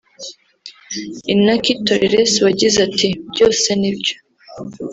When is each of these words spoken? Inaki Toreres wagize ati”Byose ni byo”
Inaki 1.33 1.71
Toreres 1.85 2.33
wagize 2.45 2.77
ati”Byose 2.87 3.67
ni 3.79 3.91
byo” 3.99 4.15